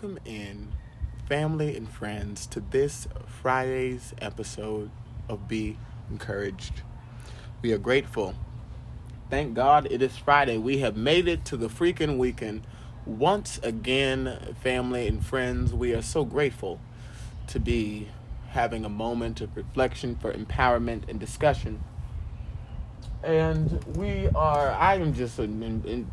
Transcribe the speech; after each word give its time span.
Welcome 0.00 0.18
in 0.24 0.68
family 1.28 1.76
and 1.76 1.88
friends 1.90 2.46
to 2.46 2.60
this 2.60 3.08
Friday's 3.26 4.14
episode 4.20 4.92
of 5.28 5.48
Be 5.48 5.76
Encouraged. 6.08 6.82
We 7.62 7.72
are 7.72 7.78
grateful. 7.78 8.36
Thank 9.28 9.54
God 9.54 9.88
it 9.90 10.00
is 10.00 10.16
Friday. 10.16 10.56
We 10.56 10.78
have 10.78 10.96
made 10.96 11.26
it 11.26 11.44
to 11.46 11.56
the 11.56 11.66
freaking 11.66 12.16
weekend. 12.16 12.64
Once 13.06 13.58
again, 13.64 14.54
family 14.62 15.08
and 15.08 15.26
friends, 15.26 15.74
we 15.74 15.92
are 15.94 16.02
so 16.02 16.24
grateful 16.24 16.78
to 17.48 17.58
be 17.58 18.06
having 18.50 18.84
a 18.84 18.88
moment 18.88 19.40
of 19.40 19.56
reflection 19.56 20.14
for 20.14 20.32
empowerment 20.32 21.08
and 21.08 21.18
discussion 21.18 21.82
and 23.24 23.84
we 23.96 24.28
are 24.34 24.70
i 24.72 24.94
am 24.94 25.12
just 25.12 25.40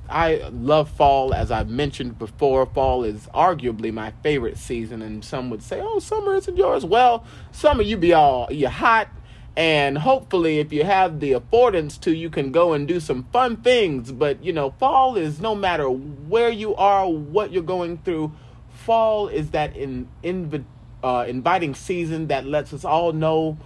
i 0.09 0.49
love 0.51 0.89
fall 0.89 1.33
as 1.33 1.51
i've 1.51 1.69
mentioned 1.69 2.17
before 2.17 2.65
fall 2.65 3.03
is 3.03 3.27
arguably 3.33 3.93
my 3.93 4.11
favorite 4.23 4.57
season. 4.57 5.01
And 5.01 5.23
some 5.23 5.49
would 5.49 5.61
say 5.61 5.79
oh 5.81 5.99
summer 5.99 6.35
isn't 6.35 6.57
yours. 6.57 6.85
Well 6.85 7.25
summer 7.51 7.83
you 7.83 7.97
be 7.97 8.13
all 8.13 8.51
you're 8.51 8.69
hot. 8.69 9.09
And 9.57 9.97
hopefully 9.97 10.59
if 10.59 10.73
you 10.73 10.83
have 10.83 11.19
the 11.19 11.31
affordance 11.31 11.99
to 12.01 12.11
you 12.11 12.29
can 12.29 12.51
go 12.51 12.73
and 12.73 12.87
do 12.87 12.99
some 12.99 13.23
fun 13.31 13.57
things. 13.57 14.11
But 14.11 14.43
you 14.43 14.53
know 14.53 14.71
fall 14.71 15.15
is 15.15 15.39
no 15.39 15.55
matter 15.55 15.89
where 15.89 16.49
you 16.49 16.75
are 16.75 17.07
what 17.09 17.51
you're 17.51 17.63
going 17.63 17.99
through 17.99 18.33
fall 18.69 19.27
is 19.27 19.51
that 19.51 19.75
in, 19.75 20.07
in 20.21 20.65
uh, 21.03 21.25
inviting 21.27 21.73
season 21.73 22.27
that 22.27 22.45
lets 22.45 22.73
us 22.73 22.83
all 22.83 23.13
know 23.13 23.57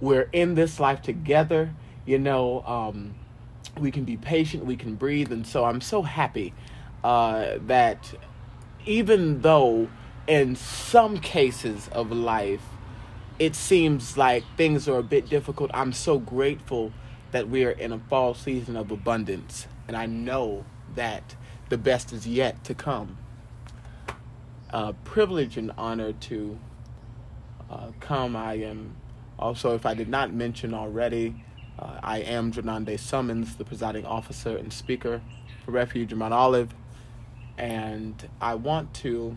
we're 0.00 0.28
in 0.32 0.54
this 0.54 0.80
life 0.80 1.00
together 1.02 1.72
you 2.06 2.18
know, 2.18 2.62
um, 2.62 3.14
we 3.78 3.90
can 3.90 4.04
be 4.04 4.16
patient, 4.16 4.64
we 4.64 4.76
can 4.76 4.94
breathe. 4.94 5.32
And 5.32 5.46
so 5.46 5.64
I'm 5.64 5.80
so 5.80 6.02
happy 6.02 6.54
uh, 7.04 7.58
that 7.66 8.14
even 8.86 9.42
though 9.42 9.88
in 10.26 10.56
some 10.56 11.18
cases 11.18 11.88
of 11.92 12.10
life, 12.10 12.62
it 13.38 13.54
seems 13.54 14.16
like 14.16 14.44
things 14.56 14.88
are 14.88 14.98
a 14.98 15.02
bit 15.02 15.28
difficult, 15.28 15.70
I'm 15.74 15.92
so 15.92 16.18
grateful 16.18 16.92
that 17.32 17.48
we 17.48 17.64
are 17.64 17.70
in 17.72 17.92
a 17.92 17.98
fall 17.98 18.34
season 18.34 18.76
of 18.76 18.90
abundance. 18.90 19.66
And 19.88 19.96
I 19.96 20.06
know 20.06 20.64
that 20.94 21.36
the 21.68 21.76
best 21.76 22.12
is 22.12 22.26
yet 22.26 22.64
to 22.64 22.74
come. 22.74 23.18
Uh, 24.70 24.92
privilege 25.04 25.56
and 25.56 25.72
honor 25.76 26.12
to 26.12 26.58
uh, 27.70 27.90
come. 28.00 28.36
I 28.36 28.54
am 28.54 28.96
also, 29.38 29.74
if 29.74 29.84
I 29.84 29.94
did 29.94 30.08
not 30.08 30.32
mention 30.32 30.72
already, 30.72 31.44
uh, 31.78 32.00
I 32.02 32.18
am 32.20 32.52
Drenande 32.52 32.98
Summons, 32.98 33.56
the 33.56 33.64
presiding 33.64 34.06
officer 34.06 34.56
and 34.56 34.72
speaker 34.72 35.20
for 35.64 35.72
Refuge 35.72 36.12
in 36.12 36.18
Mount 36.18 36.32
Olive, 36.32 36.74
and 37.58 38.28
I 38.40 38.54
want 38.54 38.94
to 38.94 39.36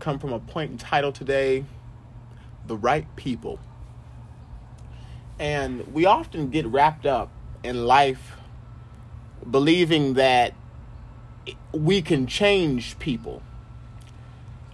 come 0.00 0.18
from 0.18 0.32
a 0.32 0.38
point 0.38 0.72
in 0.72 0.78
title 0.78 1.12
today 1.12 1.64
The 2.66 2.76
Right 2.76 3.06
People. 3.16 3.60
And 5.38 5.86
we 5.94 6.04
often 6.04 6.50
get 6.50 6.66
wrapped 6.66 7.06
up 7.06 7.30
in 7.62 7.86
life 7.86 8.32
believing 9.48 10.14
that 10.14 10.54
we 11.72 12.02
can 12.02 12.26
change 12.26 12.98
people. 12.98 13.42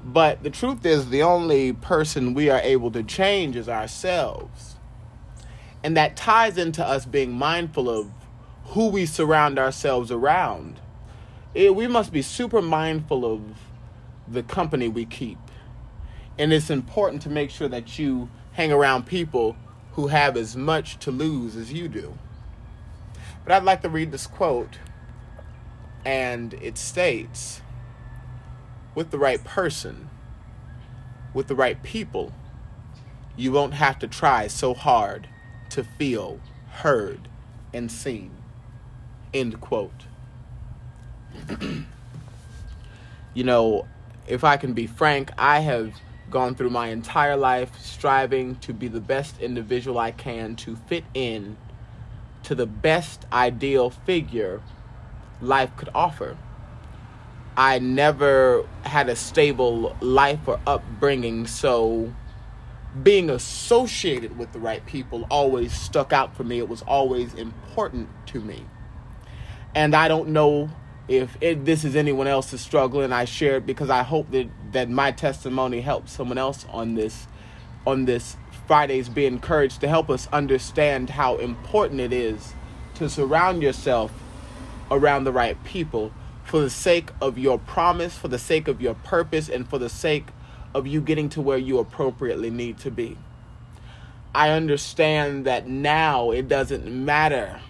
But 0.02 0.42
the 0.42 0.50
truth 0.50 0.84
is, 0.84 1.10
the 1.10 1.22
only 1.22 1.72
person 1.72 2.34
we 2.34 2.50
are 2.50 2.60
able 2.60 2.90
to 2.92 3.02
change 3.02 3.56
is 3.56 3.68
ourselves. 3.68 4.73
And 5.84 5.98
that 5.98 6.16
ties 6.16 6.56
into 6.56 6.82
us 6.82 7.04
being 7.04 7.32
mindful 7.32 7.90
of 7.90 8.10
who 8.68 8.88
we 8.88 9.04
surround 9.04 9.58
ourselves 9.58 10.10
around. 10.10 10.80
It, 11.52 11.76
we 11.76 11.86
must 11.86 12.10
be 12.10 12.22
super 12.22 12.62
mindful 12.62 13.30
of 13.30 13.42
the 14.26 14.42
company 14.42 14.88
we 14.88 15.04
keep. 15.04 15.36
And 16.38 16.54
it's 16.54 16.70
important 16.70 17.20
to 17.22 17.28
make 17.28 17.50
sure 17.50 17.68
that 17.68 17.98
you 17.98 18.30
hang 18.52 18.72
around 18.72 19.04
people 19.04 19.56
who 19.92 20.06
have 20.06 20.38
as 20.38 20.56
much 20.56 20.98
to 21.00 21.10
lose 21.10 21.54
as 21.54 21.70
you 21.70 21.86
do. 21.86 22.18
But 23.44 23.52
I'd 23.52 23.62
like 23.62 23.82
to 23.82 23.90
read 23.90 24.10
this 24.10 24.26
quote, 24.26 24.78
and 26.02 26.54
it 26.54 26.78
states 26.78 27.60
with 28.94 29.10
the 29.10 29.18
right 29.18 29.44
person, 29.44 30.08
with 31.34 31.48
the 31.48 31.54
right 31.54 31.80
people, 31.82 32.32
you 33.36 33.52
won't 33.52 33.74
have 33.74 33.98
to 33.98 34.08
try 34.08 34.46
so 34.46 34.72
hard 34.72 35.28
to 35.74 35.82
feel 35.82 36.38
heard 36.70 37.28
and 37.72 37.90
seen. 37.90 38.30
End 39.32 39.60
quote. 39.60 40.06
you 43.34 43.42
know, 43.42 43.86
if 44.28 44.44
I 44.44 44.56
can 44.56 44.72
be 44.72 44.86
frank, 44.86 45.32
I 45.36 45.58
have 45.60 45.92
gone 46.30 46.54
through 46.54 46.70
my 46.70 46.88
entire 46.88 47.36
life 47.36 47.76
striving 47.80 48.54
to 48.56 48.72
be 48.72 48.86
the 48.86 49.00
best 49.00 49.40
individual 49.40 49.98
I 49.98 50.12
can 50.12 50.54
to 50.56 50.76
fit 50.76 51.04
in 51.12 51.56
to 52.44 52.54
the 52.54 52.66
best 52.66 53.24
ideal 53.32 53.90
figure 53.90 54.62
life 55.40 55.76
could 55.76 55.90
offer. 55.92 56.36
I 57.56 57.80
never 57.80 58.64
had 58.82 59.08
a 59.08 59.16
stable 59.16 59.96
life 60.00 60.46
or 60.46 60.60
upbringing, 60.66 61.48
so 61.48 62.12
being 63.02 63.30
associated 63.30 64.38
with 64.38 64.52
the 64.52 64.58
right 64.58 64.84
people 64.86 65.26
always 65.30 65.72
stuck 65.72 66.12
out 66.12 66.36
for 66.36 66.44
me. 66.44 66.58
It 66.58 66.68
was 66.68 66.82
always 66.82 67.34
important 67.34 68.08
to 68.26 68.40
me. 68.40 68.64
And 69.74 69.94
I 69.94 70.06
don't 70.08 70.28
know 70.28 70.70
if 71.08 71.36
it, 71.40 71.64
this 71.64 71.84
is 71.84 71.96
anyone 71.96 72.26
else's 72.26 72.60
struggle, 72.60 73.00
and 73.00 73.12
I 73.12 73.24
share 73.24 73.56
it 73.56 73.66
because 73.66 73.90
I 73.90 74.02
hope 74.02 74.30
that, 74.30 74.48
that 74.72 74.88
my 74.88 75.10
testimony 75.10 75.80
helps 75.80 76.12
someone 76.12 76.38
else 76.38 76.66
on 76.70 76.94
this 76.94 77.26
on 77.86 78.06
this 78.06 78.36
Fridays 78.66 79.10
be 79.10 79.26
encouraged 79.26 79.82
to 79.82 79.88
help 79.88 80.08
us 80.08 80.26
understand 80.32 81.10
how 81.10 81.36
important 81.36 82.00
it 82.00 82.14
is 82.14 82.54
to 82.94 83.10
surround 83.10 83.62
yourself 83.62 84.10
around 84.90 85.24
the 85.24 85.32
right 85.32 85.62
people 85.64 86.10
for 86.44 86.60
the 86.60 86.70
sake 86.70 87.10
of 87.20 87.36
your 87.36 87.58
promise, 87.58 88.16
for 88.16 88.28
the 88.28 88.38
sake 88.38 88.66
of 88.66 88.80
your 88.80 88.94
purpose, 88.94 89.50
and 89.50 89.68
for 89.68 89.78
the 89.78 89.90
sake 89.90 90.28
of 90.74 90.86
you 90.86 91.00
getting 91.00 91.28
to 91.30 91.40
where 91.40 91.58
you 91.58 91.78
appropriately 91.78 92.50
need 92.50 92.78
to 92.78 92.90
be. 92.90 93.16
I 94.34 94.50
understand 94.50 95.46
that 95.46 95.68
now 95.68 96.32
it 96.32 96.48
doesn't 96.48 96.86
matter 96.86 97.60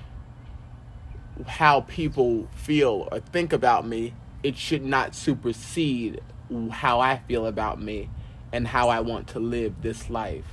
how 1.47 1.83
people 1.83 2.49
feel 2.55 3.09
or 3.13 3.21
think 3.21 3.53
about 3.53 3.87
me, 3.87 4.15
it 4.43 4.57
should 4.57 4.85
not 4.85 5.15
supersede 5.15 6.23
how 6.71 7.01
I 7.01 7.19
feel 7.29 7.47
about 7.47 7.81
me 7.81 8.09
and 8.53 8.67
how 8.67 8.89
I 8.89 9.01
want 9.01 9.29
to 9.29 9.41
live 9.41 9.83
this 9.83 10.09
life. 10.09 10.45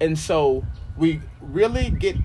And 0.00 0.18
so 0.18 0.64
we 0.96 1.20
really 1.40 1.90
get, 1.90 2.16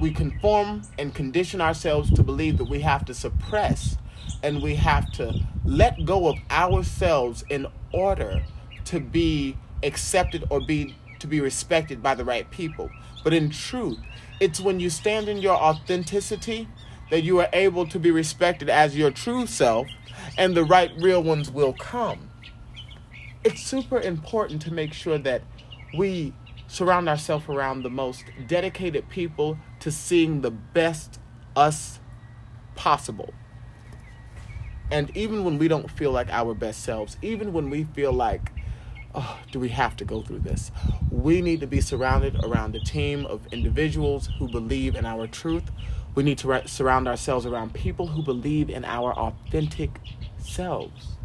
we 0.00 0.12
conform 0.12 0.82
and 0.98 1.14
condition 1.14 1.60
ourselves 1.60 2.12
to 2.12 2.22
believe 2.22 2.58
that 2.58 2.68
we 2.68 2.80
have 2.80 3.04
to 3.06 3.14
suppress 3.14 3.96
and 4.42 4.62
we 4.62 4.74
have 4.74 5.10
to 5.12 5.40
let 5.64 6.04
go 6.04 6.28
of 6.28 6.36
ourselves 6.50 7.44
in 7.48 7.66
order 7.92 8.42
to 8.86 9.00
be 9.00 9.56
accepted 9.82 10.44
or 10.50 10.60
be 10.60 10.96
to 11.20 11.26
be 11.26 11.40
respected 11.40 12.02
by 12.02 12.14
the 12.14 12.24
right 12.24 12.50
people. 12.50 12.90
But 13.22 13.32
in 13.34 13.50
truth, 13.50 13.98
it's 14.40 14.60
when 14.60 14.80
you 14.80 14.90
stand 14.90 15.28
in 15.28 15.38
your 15.38 15.56
authenticity 15.56 16.68
that 17.10 17.22
you 17.22 17.40
are 17.40 17.48
able 17.52 17.86
to 17.88 17.98
be 17.98 18.10
respected 18.10 18.68
as 18.70 18.96
your 18.96 19.10
true 19.10 19.46
self 19.46 19.86
and 20.38 20.56
the 20.56 20.64
right 20.64 20.90
real 20.98 21.22
ones 21.22 21.50
will 21.50 21.72
come. 21.74 22.30
it's 23.44 23.62
super 23.62 24.00
important 24.00 24.62
to 24.62 24.72
make 24.72 24.92
sure 24.92 25.18
that 25.18 25.42
we 25.96 26.32
surround 26.66 27.08
ourselves 27.08 27.48
around 27.48 27.82
the 27.82 27.90
most 27.90 28.24
dedicated 28.46 29.08
people 29.10 29.58
to 29.80 29.90
seeing 29.92 30.40
the 30.40 30.50
best 30.50 31.20
us 31.54 32.00
possible. 32.74 33.32
And 34.90 35.14
even 35.16 35.44
when 35.44 35.58
we 35.58 35.68
don't 35.68 35.90
feel 35.90 36.10
like 36.10 36.30
our 36.30 36.54
best 36.54 36.82
selves, 36.82 37.16
even 37.22 37.52
when 37.52 37.70
we 37.70 37.84
feel 37.84 38.12
like, 38.12 38.50
oh, 39.14 39.38
do 39.50 39.60
we 39.60 39.68
have 39.70 39.96
to 39.96 40.04
go 40.04 40.22
through 40.22 40.40
this? 40.40 40.70
We 41.10 41.40
need 41.40 41.60
to 41.60 41.66
be 41.66 41.80
surrounded 41.80 42.42
around 42.44 42.74
a 42.76 42.80
team 42.80 43.26
of 43.26 43.46
individuals 43.52 44.28
who 44.38 44.48
believe 44.48 44.96
in 44.96 45.06
our 45.06 45.26
truth. 45.26 45.70
We 46.14 46.22
need 46.22 46.38
to 46.38 46.62
surround 46.66 47.08
ourselves 47.08 47.46
around 47.46 47.74
people 47.74 48.08
who 48.08 48.22
believe 48.22 48.70
in 48.70 48.84
our 48.84 49.12
authentic 49.12 50.00
selves 50.38 51.16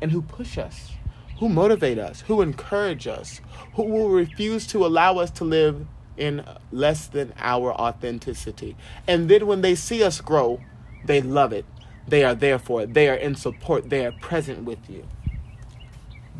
and 0.00 0.10
who 0.10 0.22
push 0.22 0.56
us 0.56 0.92
who 1.40 1.48
motivate 1.48 1.98
us, 1.98 2.20
who 2.20 2.42
encourage 2.42 3.06
us, 3.06 3.40
who 3.74 3.84
will 3.84 4.10
refuse 4.10 4.66
to 4.66 4.84
allow 4.84 5.16
us 5.16 5.30
to 5.30 5.42
live 5.42 5.86
in 6.18 6.44
less 6.70 7.06
than 7.06 7.32
our 7.38 7.72
authenticity. 7.72 8.76
And 9.08 9.28
then 9.30 9.46
when 9.46 9.62
they 9.62 9.74
see 9.74 10.04
us 10.04 10.20
grow, 10.20 10.60
they 11.06 11.22
love 11.22 11.54
it. 11.54 11.64
They 12.06 12.24
are 12.24 12.34
there 12.34 12.58
for 12.58 12.82
it. 12.82 12.92
They 12.92 13.08
are 13.08 13.14
in 13.14 13.34
support. 13.34 13.88
They 13.88 14.04
are 14.04 14.12
present 14.12 14.64
with 14.64 14.90
you. 14.90 15.08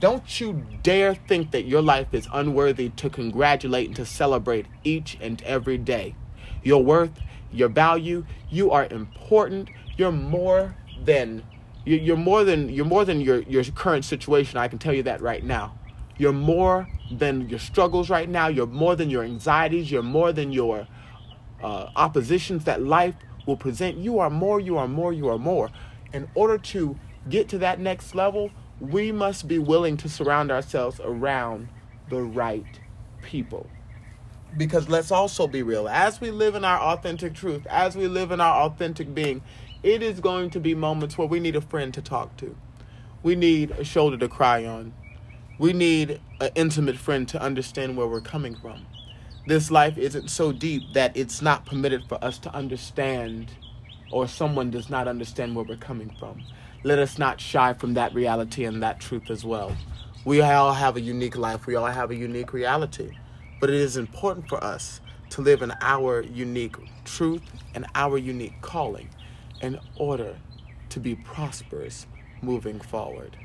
Don't 0.00 0.40
you 0.40 0.64
dare 0.82 1.14
think 1.14 1.50
that 1.50 1.66
your 1.66 1.82
life 1.82 2.08
is 2.12 2.26
unworthy 2.32 2.88
to 2.88 3.10
congratulate 3.10 3.88
and 3.88 3.96
to 3.96 4.06
celebrate 4.06 4.64
each 4.82 5.18
and 5.20 5.42
every 5.42 5.76
day. 5.76 6.14
Your 6.62 6.82
worth, 6.82 7.20
your 7.52 7.68
value, 7.68 8.24
you 8.48 8.70
are 8.70 8.86
important. 8.86 9.68
You're 9.98 10.10
more 10.10 10.74
than 11.04 11.42
you're 11.84 12.16
more 12.16 12.44
than 12.44 12.70
you're 12.70 12.86
more 12.86 13.04
than 13.04 13.20
your 13.20 13.42
your 13.42 13.62
current 13.64 14.06
situation. 14.06 14.58
I 14.58 14.68
can 14.68 14.78
tell 14.78 14.94
you 14.94 15.02
that 15.02 15.20
right 15.20 15.44
now. 15.44 15.78
You're 16.16 16.32
more 16.32 16.88
than 17.10 17.48
your 17.50 17.58
struggles 17.58 18.08
right 18.08 18.28
now. 18.28 18.48
You're 18.48 18.66
more 18.66 18.96
than 18.96 19.10
your 19.10 19.22
anxieties. 19.22 19.90
You're 19.90 20.02
more 20.02 20.32
than 20.32 20.50
your 20.50 20.86
uh, 21.62 21.90
oppositions 21.96 22.64
that 22.64 22.82
life 22.82 23.14
will 23.46 23.56
present. 23.56 23.98
You 23.98 24.18
are 24.18 24.30
more. 24.30 24.60
You 24.60 24.78
are 24.78 24.88
more. 24.88 25.12
You 25.12 25.28
are 25.28 25.38
more. 25.38 25.70
In 26.14 26.28
order 26.34 26.56
to 26.56 26.98
get 27.28 27.48
to 27.50 27.58
that 27.58 27.80
next 27.80 28.14
level, 28.14 28.50
we 28.80 29.12
must 29.12 29.46
be 29.46 29.58
willing 29.58 29.96
to 29.98 30.08
surround 30.08 30.50
ourselves 30.50 31.00
around 31.04 31.68
the 32.08 32.22
right 32.22 32.80
people. 33.22 33.68
Because 34.56 34.88
let's 34.88 35.12
also 35.12 35.46
be 35.46 35.62
real. 35.62 35.88
As 35.88 36.20
we 36.20 36.30
live 36.30 36.54
in 36.54 36.64
our 36.64 36.80
authentic 36.80 37.34
truth, 37.34 37.66
as 37.66 37.94
we 37.94 38.08
live 38.08 38.32
in 38.32 38.40
our 38.40 38.62
authentic 38.64 39.14
being, 39.14 39.42
it 39.82 40.02
is 40.02 40.20
going 40.20 40.50
to 40.50 40.60
be 40.60 40.74
moments 40.74 41.16
where 41.16 41.28
we 41.28 41.40
need 41.40 41.56
a 41.56 41.60
friend 41.60 41.94
to 41.94 42.02
talk 42.02 42.36
to. 42.38 42.56
We 43.22 43.36
need 43.36 43.70
a 43.72 43.84
shoulder 43.84 44.16
to 44.16 44.28
cry 44.28 44.64
on. 44.64 44.94
We 45.58 45.72
need 45.72 46.20
an 46.40 46.50
intimate 46.54 46.96
friend 46.96 47.28
to 47.28 47.40
understand 47.40 47.96
where 47.96 48.06
we're 48.06 48.22
coming 48.22 48.56
from. 48.56 48.86
This 49.46 49.70
life 49.70 49.98
isn't 49.98 50.30
so 50.30 50.52
deep 50.52 50.82
that 50.94 51.16
it's 51.16 51.42
not 51.42 51.66
permitted 51.66 52.04
for 52.08 52.22
us 52.24 52.38
to 52.40 52.54
understand 52.54 53.52
or 54.10 54.26
someone 54.26 54.70
does 54.70 54.90
not 54.90 55.06
understand 55.06 55.54
where 55.54 55.64
we're 55.64 55.76
coming 55.76 56.14
from. 56.18 56.42
Let 56.82 56.98
us 56.98 57.18
not 57.18 57.40
shy 57.40 57.74
from 57.74 57.94
that 57.94 58.14
reality 58.14 58.64
and 58.64 58.82
that 58.82 59.00
truth 59.00 59.30
as 59.30 59.44
well. 59.44 59.76
We 60.24 60.40
all 60.40 60.72
have 60.72 60.96
a 60.96 61.00
unique 61.00 61.36
life, 61.36 61.66
we 61.66 61.74
all 61.74 61.86
have 61.86 62.10
a 62.10 62.16
unique 62.16 62.54
reality. 62.54 63.10
But 63.60 63.68
it 63.68 63.76
is 63.76 63.98
important 63.98 64.48
for 64.48 64.62
us 64.64 65.02
to 65.30 65.42
live 65.42 65.60
in 65.60 65.72
our 65.82 66.22
unique 66.22 66.76
truth 67.04 67.42
and 67.74 67.86
our 67.94 68.16
unique 68.16 68.62
calling 68.62 69.10
in 69.60 69.78
order 69.96 70.38
to 70.88 71.00
be 71.00 71.14
prosperous 71.14 72.06
moving 72.40 72.80
forward. 72.80 73.36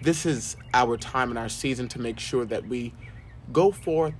This 0.00 0.24
is 0.24 0.56
our 0.72 0.96
time 0.96 1.28
and 1.28 1.38
our 1.38 1.48
season 1.48 1.88
to 1.88 2.00
make 2.00 2.18
sure 2.18 2.46
that 2.46 2.66
we 2.66 2.94
go 3.52 3.72
forth, 3.72 4.14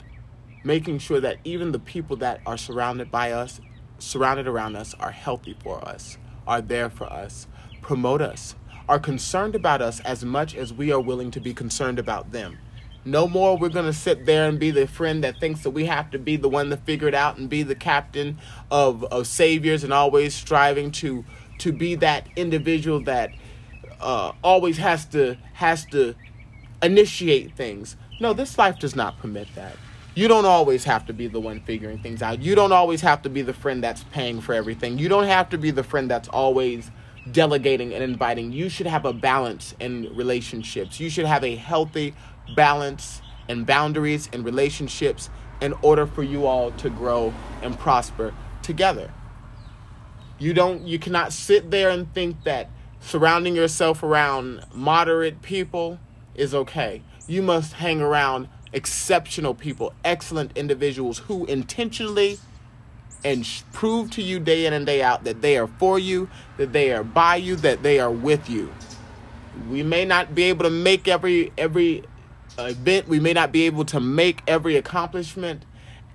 making 0.64 0.98
sure 0.98 1.20
that 1.20 1.38
even 1.44 1.72
the 1.72 1.78
people 1.78 2.16
that 2.16 2.40
are 2.44 2.58
surrounded 2.58 3.10
by 3.10 3.32
us, 3.32 3.60
surrounded 3.98 4.46
around 4.46 4.76
us, 4.76 4.94
are 5.00 5.12
healthy 5.12 5.56
for 5.62 5.82
us, 5.86 6.18
are 6.48 6.60
there 6.60 6.90
for 6.90 7.04
us, 7.12 7.46
promote 7.82 8.20
us, 8.20 8.56
are 8.88 8.98
concerned 8.98 9.54
about 9.54 9.82
us 9.82 10.00
as 10.00 10.24
much 10.24 10.56
as 10.56 10.72
we 10.72 10.90
are 10.90 11.00
willing 11.00 11.30
to 11.30 11.40
be 11.40 11.54
concerned 11.54 11.98
about 11.98 12.32
them. 12.32 12.58
No 13.04 13.28
more 13.28 13.56
we're 13.56 13.68
going 13.68 13.86
to 13.86 13.92
sit 13.92 14.26
there 14.26 14.48
and 14.48 14.58
be 14.58 14.70
the 14.70 14.86
friend 14.86 15.22
that 15.22 15.38
thinks 15.38 15.62
that 15.62 15.70
we 15.70 15.84
have 15.86 16.10
to 16.10 16.18
be 16.18 16.36
the 16.36 16.48
one 16.48 16.76
figure 16.78 17.08
it 17.08 17.14
out 17.14 17.38
and 17.38 17.48
be 17.48 17.62
the 17.62 17.74
captain 17.74 18.38
of, 18.70 19.04
of 19.04 19.26
saviors 19.26 19.84
and 19.84 19.92
always 19.92 20.34
striving 20.34 20.90
to 20.92 21.24
to 21.58 21.72
be 21.72 21.96
that 21.96 22.28
individual 22.36 23.00
that 23.02 23.30
uh, 24.00 24.32
always 24.42 24.78
has 24.78 25.04
to 25.06 25.36
has 25.54 25.84
to 25.86 26.14
initiate 26.82 27.56
things. 27.56 27.96
No, 28.20 28.32
this 28.32 28.58
life 28.58 28.78
does 28.78 28.94
not 28.94 29.18
permit 29.18 29.48
that. 29.54 29.76
You 30.18 30.26
don't 30.26 30.46
always 30.46 30.82
have 30.82 31.06
to 31.06 31.12
be 31.12 31.28
the 31.28 31.38
one 31.38 31.60
figuring 31.60 32.00
things 32.00 32.22
out. 32.22 32.42
You 32.42 32.56
don't 32.56 32.72
always 32.72 33.02
have 33.02 33.22
to 33.22 33.30
be 33.30 33.40
the 33.40 33.52
friend 33.52 33.84
that's 33.84 34.02
paying 34.10 34.40
for 34.40 34.52
everything. 34.52 34.98
You 34.98 35.08
don't 35.08 35.28
have 35.28 35.48
to 35.50 35.58
be 35.58 35.70
the 35.70 35.84
friend 35.84 36.10
that's 36.10 36.26
always 36.26 36.90
delegating 37.30 37.94
and 37.94 38.02
inviting. 38.02 38.50
You 38.50 38.68
should 38.68 38.88
have 38.88 39.04
a 39.04 39.12
balance 39.12 39.76
in 39.78 40.12
relationships. 40.16 40.98
You 40.98 41.08
should 41.08 41.26
have 41.26 41.44
a 41.44 41.54
healthy 41.54 42.16
balance 42.56 43.22
and 43.48 43.64
boundaries 43.64 44.28
and 44.32 44.44
relationships 44.44 45.30
in 45.60 45.72
order 45.82 46.04
for 46.04 46.24
you 46.24 46.46
all 46.46 46.72
to 46.72 46.90
grow 46.90 47.32
and 47.62 47.78
prosper 47.78 48.34
together. 48.60 49.12
You 50.36 50.52
don't 50.52 50.82
you 50.82 50.98
cannot 50.98 51.32
sit 51.32 51.70
there 51.70 51.90
and 51.90 52.12
think 52.12 52.42
that 52.42 52.70
surrounding 52.98 53.54
yourself 53.54 54.02
around 54.02 54.64
moderate 54.74 55.42
people 55.42 56.00
is 56.34 56.56
okay. 56.56 57.02
You 57.28 57.40
must 57.40 57.74
hang 57.74 58.00
around 58.00 58.48
exceptional 58.72 59.54
people, 59.54 59.92
excellent 60.04 60.56
individuals 60.56 61.18
who 61.18 61.46
intentionally 61.46 62.38
and 63.24 63.46
prove 63.72 64.10
to 64.12 64.22
you 64.22 64.38
day 64.38 64.66
in 64.66 64.72
and 64.72 64.86
day 64.86 65.02
out 65.02 65.24
that 65.24 65.42
they 65.42 65.56
are 65.56 65.66
for 65.66 65.98
you, 65.98 66.28
that 66.56 66.72
they 66.72 66.92
are 66.92 67.02
by 67.02 67.36
you, 67.36 67.56
that 67.56 67.82
they 67.82 67.98
are 67.98 68.10
with 68.10 68.48
you. 68.48 68.72
We 69.68 69.82
may 69.82 70.04
not 70.04 70.34
be 70.34 70.44
able 70.44 70.64
to 70.64 70.70
make 70.70 71.08
every 71.08 71.52
every 71.58 72.04
event. 72.58 73.08
We 73.08 73.20
may 73.20 73.32
not 73.32 73.52
be 73.52 73.66
able 73.66 73.84
to 73.86 74.00
make 74.00 74.42
every 74.46 74.76
accomplishment. 74.76 75.64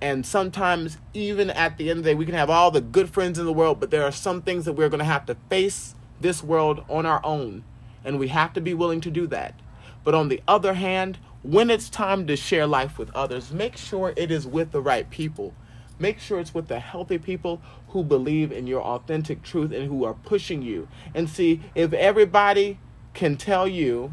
And 0.00 0.26
sometimes, 0.26 0.98
even 1.14 1.50
at 1.50 1.78
the 1.78 1.88
end 1.88 1.98
of 1.98 2.04
the 2.04 2.10
day, 2.10 2.14
we 2.14 2.26
can 2.26 2.34
have 2.34 2.50
all 2.50 2.70
the 2.70 2.80
good 2.80 3.10
friends 3.10 3.38
in 3.38 3.46
the 3.46 3.52
world, 3.52 3.80
but 3.80 3.90
there 3.90 4.04
are 4.04 4.12
some 4.12 4.42
things 4.42 4.64
that 4.64 4.74
we're 4.74 4.88
going 4.88 4.98
to 4.98 5.04
have 5.04 5.24
to 5.26 5.36
face 5.48 5.94
this 6.20 6.42
world 6.42 6.84
on 6.88 7.06
our 7.06 7.24
own. 7.24 7.64
And 8.04 8.18
we 8.18 8.28
have 8.28 8.52
to 8.54 8.60
be 8.60 8.74
willing 8.74 9.00
to 9.02 9.10
do 9.10 9.26
that. 9.28 9.58
But 10.02 10.14
on 10.14 10.28
the 10.28 10.42
other 10.46 10.74
hand, 10.74 11.18
when 11.44 11.70
it's 11.70 11.88
time 11.88 12.26
to 12.26 12.34
share 12.36 12.66
life 12.66 12.98
with 12.98 13.14
others, 13.14 13.52
make 13.52 13.76
sure 13.76 14.12
it 14.16 14.32
is 14.32 14.46
with 14.46 14.72
the 14.72 14.80
right 14.80 15.08
people. 15.10 15.54
Make 15.98 16.18
sure 16.18 16.40
it's 16.40 16.52
with 16.52 16.66
the 16.66 16.80
healthy 16.80 17.18
people 17.18 17.62
who 17.90 18.02
believe 18.02 18.50
in 18.50 18.66
your 18.66 18.82
authentic 18.82 19.44
truth 19.44 19.70
and 19.70 19.86
who 19.86 20.04
are 20.04 20.14
pushing 20.14 20.62
you. 20.62 20.88
And 21.14 21.30
see, 21.30 21.60
if 21.76 21.92
everybody 21.92 22.80
can 23.12 23.36
tell 23.36 23.68
you 23.68 24.12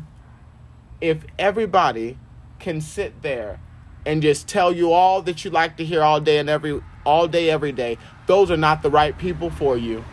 if 1.02 1.26
everybody 1.40 2.18
can 2.60 2.80
sit 2.80 3.24
there 3.24 3.60
and 4.06 4.22
just 4.22 4.48
tell 4.48 4.72
you 4.72 4.92
all 4.92 5.22
that 5.24 5.44
you 5.44 5.52
like 5.52 5.78
to 5.78 5.86
hear 5.86 6.04
all 6.04 6.20
day 6.20 6.38
and 6.38 6.50
every 6.50 6.80
all 7.04 7.28
day 7.28 7.50
every 7.50 7.72
day, 7.72 7.98
those 8.28 8.52
are 8.52 8.58
not 8.58 8.84
the 8.84 8.90
right 8.90 9.18
people 9.18 9.50
for 9.50 9.76
you. 9.76 10.06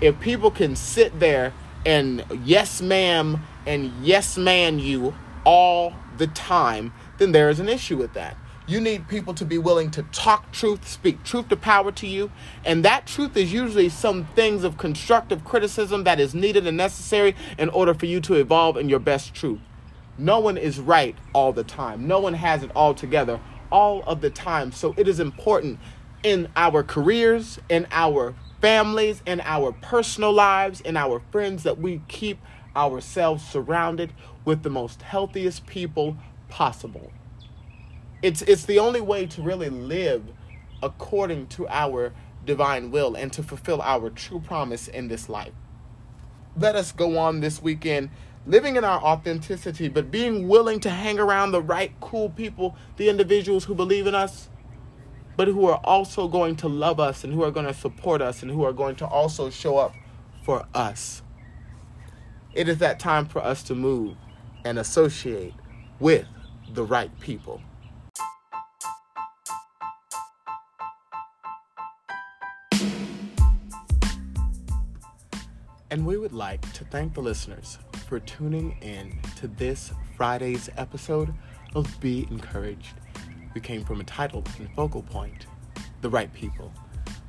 If 0.00 0.20
people 0.20 0.50
can 0.50 0.76
sit 0.76 1.18
there 1.18 1.52
and 1.84 2.24
yes 2.44 2.80
ma'am 2.80 3.42
and 3.66 3.92
yes 4.02 4.38
man 4.38 4.78
you 4.78 5.14
all 5.46 5.94
the 6.18 6.26
time, 6.26 6.92
then 7.16 7.32
there 7.32 7.48
is 7.48 7.60
an 7.60 7.68
issue 7.68 7.96
with 7.96 8.12
that. 8.12 8.36
You 8.66 8.80
need 8.80 9.06
people 9.06 9.32
to 9.34 9.44
be 9.44 9.58
willing 9.58 9.92
to 9.92 10.02
talk 10.02 10.50
truth, 10.50 10.88
speak 10.88 11.22
truth 11.22 11.48
to 11.50 11.56
power 11.56 11.92
to 11.92 12.06
you. 12.06 12.32
And 12.64 12.84
that 12.84 13.06
truth 13.06 13.36
is 13.36 13.52
usually 13.52 13.88
some 13.88 14.26
things 14.34 14.64
of 14.64 14.76
constructive 14.76 15.44
criticism 15.44 16.02
that 16.02 16.18
is 16.18 16.34
needed 16.34 16.66
and 16.66 16.76
necessary 16.76 17.36
in 17.58 17.68
order 17.68 17.94
for 17.94 18.06
you 18.06 18.20
to 18.22 18.34
evolve 18.34 18.76
in 18.76 18.88
your 18.88 18.98
best 18.98 19.34
truth. 19.34 19.60
No 20.18 20.40
one 20.40 20.56
is 20.56 20.80
right 20.80 21.14
all 21.32 21.52
the 21.52 21.62
time. 21.62 22.08
No 22.08 22.18
one 22.18 22.34
has 22.34 22.64
it 22.64 22.72
all 22.74 22.92
together 22.92 23.38
all 23.70 24.02
of 24.02 24.20
the 24.20 24.30
time. 24.30 24.72
So 24.72 24.94
it 24.96 25.06
is 25.06 25.20
important 25.20 25.78
in 26.24 26.48
our 26.56 26.82
careers, 26.82 27.60
in 27.68 27.86
our 27.92 28.34
families, 28.60 29.22
in 29.26 29.40
our 29.42 29.70
personal 29.70 30.32
lives, 30.32 30.80
in 30.80 30.96
our 30.96 31.22
friends 31.30 31.62
that 31.62 31.78
we 31.78 32.02
keep 32.08 32.40
ourselves 32.76 33.44
surrounded 33.44 34.12
with 34.44 34.62
the 34.62 34.70
most 34.70 35.02
healthiest 35.02 35.66
people 35.66 36.16
possible. 36.48 37.10
It's 38.22 38.42
it's 38.42 38.64
the 38.64 38.78
only 38.78 39.00
way 39.00 39.26
to 39.26 39.42
really 39.42 39.70
live 39.70 40.24
according 40.82 41.48
to 41.48 41.66
our 41.68 42.12
divine 42.44 42.90
will 42.90 43.14
and 43.14 43.32
to 43.32 43.42
fulfill 43.42 43.82
our 43.82 44.10
true 44.10 44.40
promise 44.40 44.88
in 44.88 45.08
this 45.08 45.28
life. 45.28 45.52
Let 46.56 46.76
us 46.76 46.92
go 46.92 47.18
on 47.18 47.40
this 47.40 47.60
weekend 47.60 48.10
living 48.46 48.76
in 48.76 48.84
our 48.84 49.00
authenticity, 49.02 49.88
but 49.88 50.10
being 50.10 50.48
willing 50.48 50.80
to 50.80 50.90
hang 50.90 51.18
around 51.18 51.50
the 51.50 51.60
right 51.60 51.92
cool 52.00 52.30
people, 52.30 52.76
the 52.96 53.08
individuals 53.08 53.64
who 53.64 53.74
believe 53.74 54.06
in 54.06 54.14
us, 54.14 54.48
but 55.36 55.48
who 55.48 55.66
are 55.66 55.80
also 55.84 56.28
going 56.28 56.56
to 56.56 56.68
love 56.68 57.00
us 57.00 57.24
and 57.24 57.32
who 57.32 57.42
are 57.42 57.50
going 57.50 57.66
to 57.66 57.74
support 57.74 58.22
us 58.22 58.42
and 58.42 58.50
who 58.50 58.64
are 58.64 58.72
going 58.72 58.96
to 58.96 59.06
also 59.06 59.50
show 59.50 59.76
up 59.76 59.94
for 60.44 60.64
us. 60.74 61.22
It 62.56 62.70
is 62.70 62.78
that 62.78 62.98
time 62.98 63.26
for 63.26 63.44
us 63.44 63.62
to 63.64 63.74
move. 63.74 64.16
and 64.64 64.80
associate 64.80 65.54
with 66.00 66.26
the 66.74 66.82
right 66.82 67.10
people. 67.20 67.60
And 75.88 76.04
we 76.04 76.16
would 76.16 76.32
like 76.32 76.72
to 76.72 76.84
thank 76.86 77.14
the 77.14 77.20
listeners 77.20 77.78
for 78.08 78.18
tuning 78.18 78.76
in 78.80 79.20
to 79.36 79.46
this 79.46 79.92
Friday's 80.16 80.68
episode 80.76 81.32
of 81.76 82.00
Be 82.00 82.26
Encouraged. 82.28 82.94
We 83.54 83.60
came 83.60 83.84
from 83.84 84.00
a 84.00 84.04
title 84.04 84.42
and 84.58 84.68
focal 84.74 85.02
point 85.02 85.46
The 86.00 86.10
Right 86.10 86.32
People. 86.34 86.72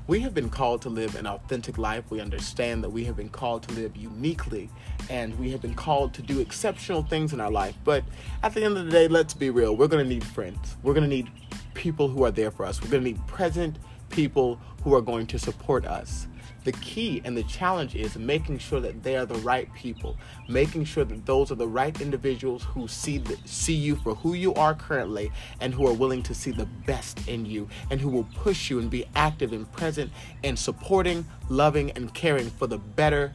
We 0.07 0.21
have 0.21 0.33
been 0.33 0.49
called 0.49 0.81
to 0.83 0.89
live 0.89 1.17
an 1.17 1.27
authentic 1.27 1.77
life. 1.77 2.05
We 2.09 2.21
understand 2.21 2.81
that 2.85 2.89
we 2.89 3.03
have 3.03 3.17
been 3.17 3.27
called 3.27 3.63
to 3.63 3.73
live 3.73 3.97
uniquely 3.97 4.69
and 5.09 5.37
we 5.37 5.51
have 5.51 5.61
been 5.61 5.73
called 5.73 6.13
to 6.13 6.21
do 6.21 6.39
exceptional 6.39 7.03
things 7.03 7.33
in 7.33 7.41
our 7.41 7.51
life. 7.51 7.75
But 7.83 8.05
at 8.41 8.53
the 8.53 8.63
end 8.63 8.77
of 8.77 8.85
the 8.85 8.91
day, 8.91 9.09
let's 9.09 9.33
be 9.33 9.49
real. 9.49 9.75
We're 9.75 9.89
going 9.89 10.05
to 10.05 10.09
need 10.09 10.23
friends. 10.23 10.77
We're 10.81 10.93
going 10.93 11.03
to 11.03 11.13
need 11.13 11.29
people 11.73 12.07
who 12.07 12.23
are 12.23 12.31
there 12.31 12.51
for 12.51 12.65
us. 12.65 12.81
We're 12.81 12.89
going 12.89 13.03
to 13.03 13.09
need 13.09 13.27
present 13.27 13.79
people 14.09 14.61
who 14.81 14.95
are 14.95 15.01
going 15.01 15.27
to 15.27 15.37
support 15.37 15.85
us 15.85 16.27
the 16.67 16.73
key 16.73 17.21
and 17.23 17.37
the 17.37 17.43
challenge 17.43 17.95
is 17.95 18.17
making 18.17 18.57
sure 18.57 18.81
that 18.81 19.01
they 19.01 19.15
are 19.15 19.25
the 19.25 19.39
right 19.39 19.73
people, 19.73 20.17
making 20.49 20.83
sure 20.83 21.05
that 21.05 21.25
those 21.25 21.49
are 21.49 21.55
the 21.55 21.65
right 21.65 22.01
individuals 22.01 22.61
who 22.65 22.89
see 22.89 23.19
the, 23.19 23.37
see 23.45 23.73
you 23.73 23.95
for 23.95 24.15
who 24.15 24.33
you 24.33 24.53
are 24.55 24.75
currently 24.75 25.31
and 25.61 25.73
who 25.73 25.87
are 25.87 25.93
willing 25.93 26.21
to 26.21 26.35
see 26.35 26.51
the 26.51 26.65
best 26.85 27.25
in 27.29 27.45
you 27.45 27.69
and 27.89 28.01
who 28.01 28.09
will 28.09 28.27
push 28.35 28.69
you 28.69 28.79
and 28.79 28.89
be 28.89 29.05
active 29.15 29.53
and 29.53 29.71
present 29.71 30.11
and 30.43 30.59
supporting, 30.59 31.25
loving 31.47 31.89
and 31.91 32.13
caring 32.13 32.49
for 32.49 32.67
the 32.67 32.77
better 32.77 33.33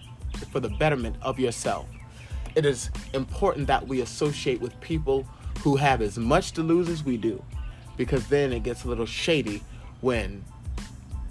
for 0.51 0.61
the 0.61 0.69
betterment 0.69 1.17
of 1.23 1.39
yourself. 1.39 1.87
It 2.55 2.67
is 2.67 2.91
important 3.15 3.67
that 3.69 3.89
we 3.89 4.03
associate 4.03 4.61
with 4.61 4.79
people 4.83 5.27
who 5.61 5.77
have 5.77 6.03
as 6.03 6.19
much 6.19 6.53
to 6.53 6.63
lose 6.63 6.91
as 6.91 7.03
we 7.03 7.17
do 7.17 7.43
because 7.97 8.27
then 8.27 8.53
it 8.53 8.63
gets 8.63 8.85
a 8.85 8.89
little 8.89 9.07
shady 9.07 9.63
when 10.03 10.45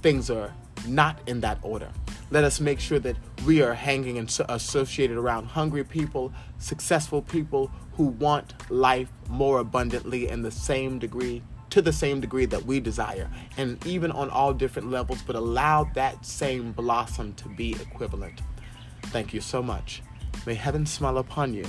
things 0.02 0.32
are 0.32 0.52
not 0.88 1.20
in 1.28 1.42
that 1.42 1.60
order. 1.62 1.90
Let 2.32 2.44
us 2.44 2.60
make 2.60 2.80
sure 2.80 3.00
that 3.00 3.18
we 3.46 3.62
are 3.62 3.74
hanging 3.74 4.18
and 4.18 4.40
associated 4.50 5.18
around 5.18 5.48
hungry 5.48 5.84
people, 5.84 6.32
successful 6.60 7.22
people 7.22 7.72
who 7.94 8.06
want 8.06 8.54
life 8.72 9.12
more 9.28 9.60
abundantly 9.60 10.30
in 10.30 10.42
the 10.42 10.52
same 10.52 10.98
degree, 10.98 11.44
to 11.72 11.82
the 11.82 11.94
same 11.94 12.20
degree 12.20 12.46
that 12.46 12.66
we 12.66 12.80
desire, 12.80 13.30
and 13.58 13.86
even 13.86 14.12
on 14.12 14.30
all 14.30 14.54
different 14.54 14.90
levels, 14.90 15.22
but 15.22 15.36
allow 15.36 15.84
that 15.94 16.26
same 16.26 16.72
blossom 16.72 17.34
to 17.34 17.50
be 17.50 17.74
equivalent. 17.74 18.42
Thank 19.08 19.34
you 19.34 19.42
so 19.42 19.62
much. 19.62 20.02
May 20.46 20.54
heaven 20.54 20.86
smile 20.86 21.18
upon 21.18 21.54
you, 21.54 21.66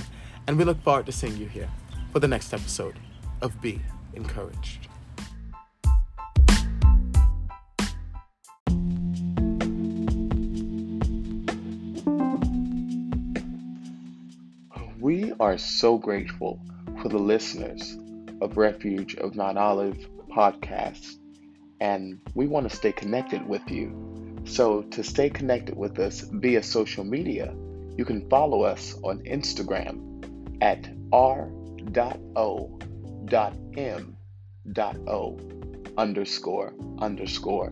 and 0.47 0.57
we 0.57 0.63
look 0.63 0.81
forward 0.83 1.05
to 1.07 1.11
seeing 1.11 1.37
you 1.37 1.47
here 1.47 1.69
for 2.11 2.19
the 2.19 2.27
next 2.27 2.53
episode 2.53 2.99
of 3.41 3.59
Be 3.61 3.81
Encouraged. 4.13 4.87
Are 15.43 15.57
so 15.57 15.97
grateful 15.97 16.57
for 17.01 17.09
the 17.09 17.17
listeners 17.17 17.97
of 18.39 18.55
Refuge 18.55 19.15
of 19.15 19.35
Mount 19.35 19.57
Olive 19.57 19.97
podcast, 20.33 21.17
and 21.81 22.21
we 22.33 22.47
want 22.47 22.69
to 22.69 22.73
stay 22.73 22.93
connected 22.93 23.45
with 23.45 23.69
you. 23.69 24.41
So, 24.45 24.83
to 24.83 25.03
stay 25.03 25.29
connected 25.29 25.75
with 25.75 25.99
us 25.99 26.21
via 26.21 26.63
social 26.63 27.03
media, 27.03 27.53
you 27.97 28.05
can 28.05 28.29
follow 28.29 28.61
us 28.61 28.97
on 29.03 29.19
Instagram 29.23 30.23
at 30.61 30.89
r.o.m.o 31.11 31.49
underscore 35.97 36.73
underscore. 36.99 37.71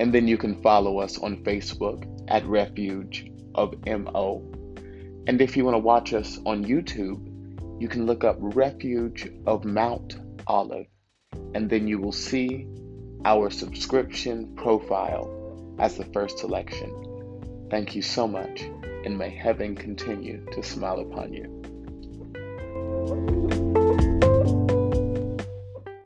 And 0.00 0.12
then 0.12 0.28
you 0.28 0.36
can 0.36 0.60
follow 0.60 0.98
us 0.98 1.16
on 1.16 1.42
Facebook 1.44 2.04
at 2.28 2.44
Refuge 2.44 3.32
of 3.54 3.74
MO 3.86 4.42
and 5.26 5.40
if 5.40 5.56
you 5.56 5.64
want 5.64 5.74
to 5.74 5.78
watch 5.78 6.12
us 6.12 6.38
on 6.44 6.64
YouTube, 6.64 7.30
you 7.80 7.88
can 7.88 8.06
look 8.06 8.24
up 8.24 8.36
Refuge 8.38 9.30
of 9.46 9.64
Mount 9.64 10.16
Olive, 10.46 10.86
and 11.54 11.68
then 11.68 11.88
you 11.88 11.98
will 11.98 12.12
see 12.12 12.66
our 13.24 13.50
subscription 13.50 14.54
profile 14.54 15.76
as 15.78 15.96
the 15.96 16.04
first 16.06 16.38
selection. 16.38 17.68
Thank 17.70 17.94
you 17.94 18.02
so 18.02 18.28
much, 18.28 18.62
and 19.04 19.18
may 19.18 19.30
heaven 19.30 19.74
continue 19.74 20.44
to 20.52 20.62
smile 20.62 21.00
upon 21.00 21.32
you. 21.32 21.50